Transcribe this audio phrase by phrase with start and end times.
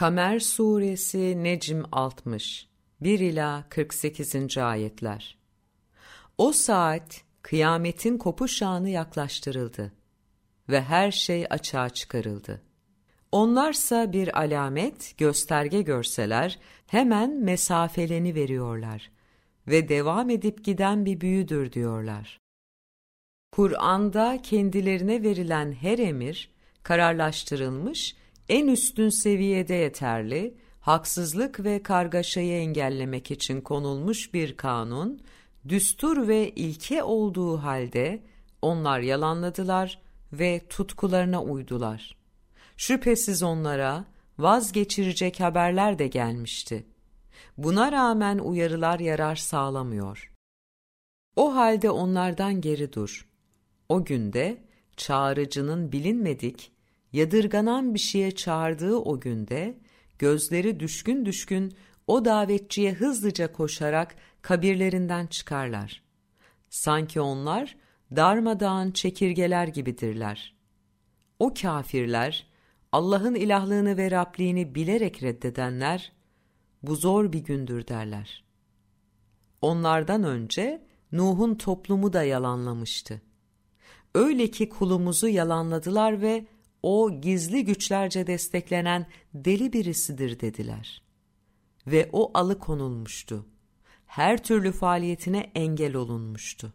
[0.00, 2.68] Kamer Suresi Necm 60
[3.00, 4.58] 1 ila 48.
[4.58, 5.38] ayetler.
[6.38, 9.92] O saat kıyametin kopuş anı yaklaştırıldı
[10.68, 12.62] ve her şey açığa çıkarıldı.
[13.32, 19.10] Onlarsa bir alamet, gösterge görseler hemen mesafeleni veriyorlar
[19.66, 22.38] ve devam edip giden bir büyüdür diyorlar.
[23.52, 26.50] Kur'an'da kendilerine verilen her emir
[26.82, 28.16] kararlaştırılmış
[28.50, 35.20] en üstün seviyede yeterli, haksızlık ve kargaşayı engellemek için konulmuş bir kanun,
[35.68, 38.22] düstur ve ilke olduğu halde
[38.62, 42.16] onlar yalanladılar ve tutkularına uydular.
[42.76, 44.04] Şüphesiz onlara
[44.38, 46.86] vazgeçirecek haberler de gelmişti.
[47.58, 50.32] Buna rağmen uyarılar yarar sağlamıyor.
[51.36, 53.28] O halde onlardan geri dur.
[53.88, 54.64] O günde
[54.96, 56.72] çağrıcının bilinmedik,
[57.12, 59.78] yadırganan bir şeye çağırdığı o günde,
[60.18, 61.74] gözleri düşkün düşkün
[62.06, 66.02] o davetçiye hızlıca koşarak kabirlerinden çıkarlar.
[66.70, 67.76] Sanki onlar
[68.16, 70.54] darmadağın çekirgeler gibidirler.
[71.38, 72.46] O kafirler,
[72.92, 76.12] Allah'ın ilahlığını ve Rabliğini bilerek reddedenler,
[76.82, 78.44] bu zor bir gündür derler.
[79.62, 83.22] Onlardan önce Nuh'un toplumu da yalanlamıştı.
[84.14, 86.46] Öyle ki kulumuzu yalanladılar ve
[86.82, 91.02] o gizli güçlerce desteklenen deli birisidir dediler.
[91.86, 93.46] Ve o alıkonulmuştu.
[94.06, 96.72] Her türlü faaliyetine engel olunmuştu.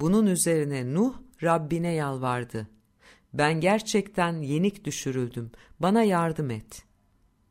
[0.00, 2.68] Bunun üzerine Nuh Rabbine yalvardı.
[3.32, 5.50] Ben gerçekten yenik düşürüldüm,
[5.80, 6.82] bana yardım et.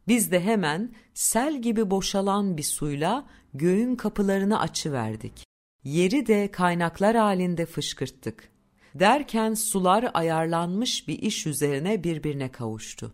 [0.08, 5.44] Biz de hemen sel gibi boşalan bir suyla göğün kapılarını açıverdik.
[5.84, 8.50] Yeri de kaynaklar halinde fışkırttık.
[8.96, 13.14] Derken sular ayarlanmış bir iş üzerine birbirine kavuştu.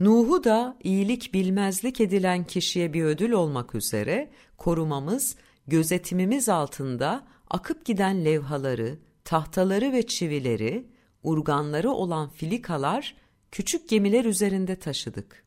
[0.00, 8.24] Nuh'u da iyilik bilmezlik edilen kişiye bir ödül olmak üzere korumamız, gözetimimiz altında akıp giden
[8.24, 10.86] levhaları, tahtaları ve çivileri,
[11.22, 13.14] urganları olan filikalar
[13.50, 15.44] küçük gemiler üzerinde taşıdık.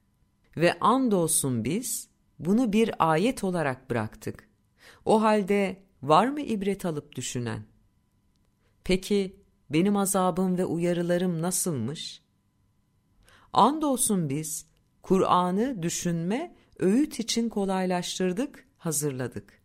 [0.58, 2.10] Ve andolsun biz
[2.40, 4.50] bunu bir ayet olarak bıraktık.
[5.06, 7.77] O halde var mı ibret alıp düşünen?
[8.88, 9.36] Peki
[9.70, 12.22] benim azabım ve uyarılarım nasılmış?
[13.54, 14.66] Andolsun biz
[15.02, 19.62] Kur'an'ı düşünme, öğüt için kolaylaştırdık, hazırladık.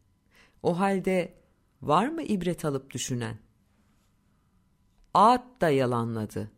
[0.63, 1.35] O halde
[1.83, 3.39] var mı ibret alıp düşünen?
[5.15, 6.51] Ad da yalanladı.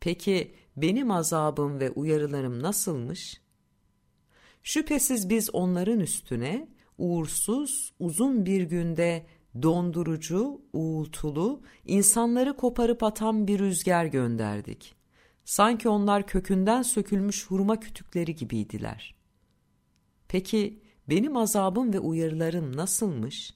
[0.00, 3.40] Peki benim azabım ve uyarılarım nasılmış?
[4.62, 9.26] Şüphesiz biz onların üstüne uğursuz uzun bir günde
[9.62, 14.94] dondurucu, uğultulu, insanları koparıp atan bir rüzgar gönderdik.
[15.44, 19.14] Sanki onlar kökünden sökülmüş hurma kütükleri gibiydiler.
[20.28, 23.54] Peki benim azabım ve uyarılarım nasılmış?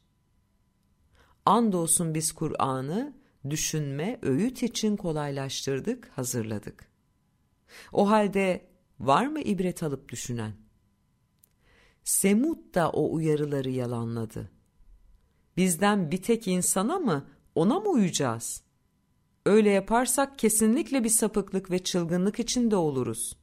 [1.45, 3.17] Andolsun biz Kur'an'ı
[3.51, 6.91] düşünme, öğüt için kolaylaştırdık, hazırladık.
[7.93, 8.67] O halde
[9.01, 10.53] var mı ibret alıp düşünen?
[12.05, 14.51] Semud da o uyarıları yalanladı.
[15.57, 18.63] Bizden bir tek insana mı, ona mı uyacağız?
[19.47, 23.37] Öyle yaparsak kesinlikle bir sapıklık ve çılgınlık içinde oluruz.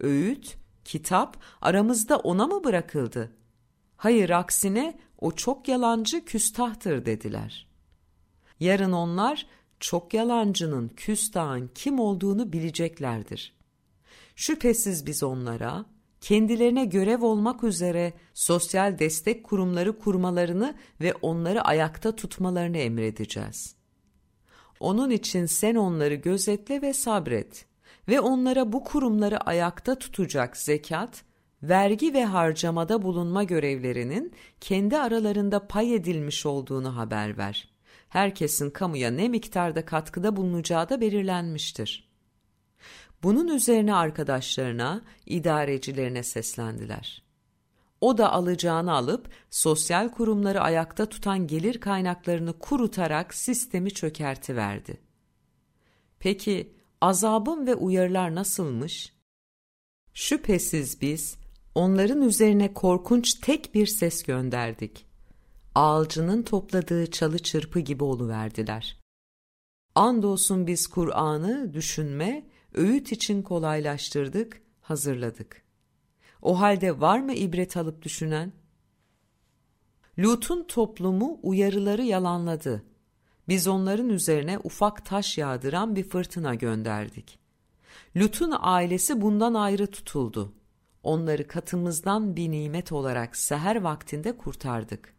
[0.00, 3.32] Öğüt, kitap aramızda ona mı bırakıldı?
[3.96, 7.66] Hayır aksine o çok yalancı küstahtır dediler.
[8.60, 9.46] Yarın onlar
[9.80, 13.56] çok yalancının küstahın kim olduğunu bileceklerdir.
[14.36, 15.84] Şüphesiz biz onlara
[16.20, 23.76] kendilerine görev olmak üzere sosyal destek kurumları kurmalarını ve onları ayakta tutmalarını emredeceğiz.
[24.80, 27.66] Onun için sen onları gözetle ve sabret
[28.08, 31.24] ve onlara bu kurumları ayakta tutacak zekat,
[31.62, 37.68] vergi ve harcamada bulunma görevlerinin kendi aralarında pay edilmiş olduğunu haber ver.
[38.08, 42.05] Herkesin kamuya ne miktarda katkıda bulunacağı da belirlenmiştir.
[43.26, 47.22] Bunun üzerine arkadaşlarına, idarecilerine seslendiler.
[48.00, 55.00] O da alacağını alıp sosyal kurumları ayakta tutan gelir kaynaklarını kurutarak sistemi çökertiverdi.
[56.18, 59.12] Peki azabım ve uyarılar nasılmış?
[60.14, 61.36] Şüphesiz biz
[61.74, 65.06] onların üzerine korkunç tek bir ses gönderdik.
[65.74, 68.96] Ağalcının topladığı çalı çırpı gibi oluverdiler.
[69.94, 75.62] Andolsun biz Kur'an'ı düşünme öğüt için kolaylaştırdık, hazırladık.
[76.42, 78.52] O halde var mı ibret alıp düşünen?
[80.18, 82.82] Lut'un toplumu uyarıları yalanladı.
[83.48, 87.38] Biz onların üzerine ufak taş yağdıran bir fırtına gönderdik.
[88.16, 90.52] Lut'un ailesi bundan ayrı tutuldu.
[91.02, 95.14] onları katımızdan bir nimet olarak seher vaktinde kurtardık.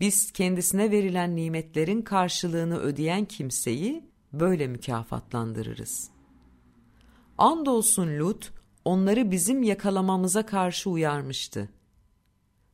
[0.00, 6.10] Biz kendisine verilen nimetlerin karşılığını ödeyen kimseyi böyle mükafatlandırırız.
[7.38, 8.52] Andolsun Lut,
[8.84, 11.68] onları bizim yakalamamıza karşı uyarmıştı.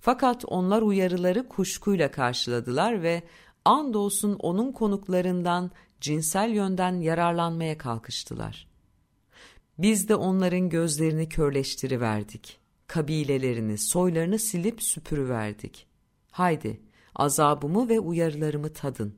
[0.00, 3.22] Fakat onlar uyarıları kuşkuyla karşıladılar ve
[3.64, 5.70] andolsun onun konuklarından
[6.00, 8.69] cinsel yönden yararlanmaya kalkıştılar.
[9.78, 12.58] Biz de onların gözlerini körleştiriverdik.
[12.87, 15.87] Kabilelerini, soylarını silip süpürüverdik.
[16.31, 16.81] Haydi,
[17.14, 19.14] azabımı ve uyarılarımı tadın.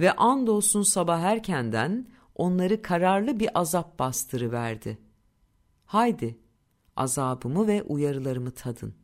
[0.00, 4.98] Ve andolsun sabah erkenden onları kararlı bir azap bastırıverdi.
[5.84, 6.38] Haydi,
[6.96, 8.94] azabımı ve uyarılarımı tadın.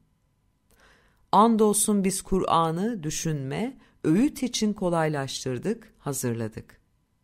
[1.33, 6.81] Andolsun biz Kur'an'ı düşünme, öğüt için kolaylaştırdık, hazırladık.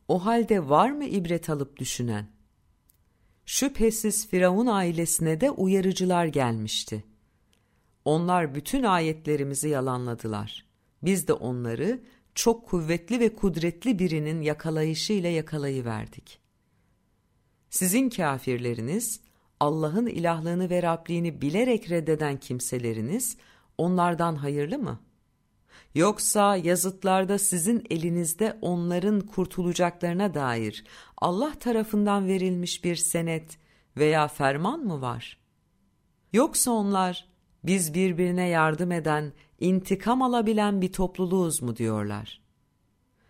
[0.08, 2.26] O halde var mı ibret alıp düşünen?
[3.46, 7.04] Şüphesiz Firavun ailesine de uyarıcılar gelmişti.
[8.04, 10.66] Onlar bütün ayetlerimizi yalanladılar.
[11.02, 12.00] Biz de onları
[12.34, 16.38] çok kuvvetli ve kudretli birinin yakalayışıyla yakalayıverdik.
[17.70, 19.20] Sizin kafirleriniz,
[19.60, 23.36] Allah'ın ilahlığını ve Rabliğini bilerek reddeden kimseleriniz,
[23.78, 25.00] onlardan hayırlı mı?
[25.94, 30.84] Yoksa yazıtlarda sizin elinizde onların kurtulacaklarına dair
[31.18, 33.58] Allah tarafından verilmiş bir senet
[33.96, 35.38] veya ferman mı var?
[36.32, 37.28] Yoksa onlar
[37.64, 42.40] biz birbirine yardım eden, intikam alabilen bir topluluğuz mu diyorlar.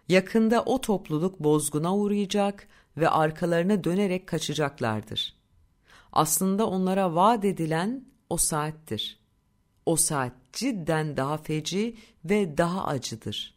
[0.09, 5.37] Yakında o topluluk bozguna uğrayacak ve arkalarına dönerek kaçacaklardır.
[6.13, 9.21] Aslında onlara vaat edilen o saattir.
[9.87, 13.55] O saat cidden daha feci ve daha acıdır.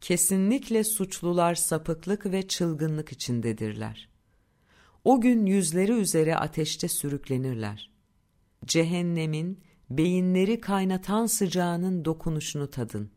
[0.00, 4.08] Kesinlikle suçlular sapıklık ve çılgınlık içindedirler.
[5.04, 7.90] O gün yüzleri üzere ateşte sürüklenirler.
[8.64, 9.60] Cehennemin
[9.90, 13.10] beyinleri kaynatan sıcağının dokunuşunu tadın.